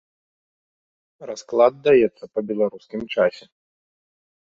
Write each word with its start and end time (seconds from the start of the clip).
Расклад 1.31 1.73
даецца 1.89 2.23
па 2.35 2.39
беларускім 2.51 3.01
часе. 3.17 3.45